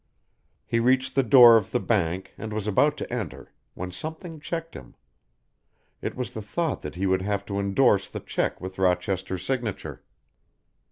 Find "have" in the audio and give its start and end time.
7.21-7.45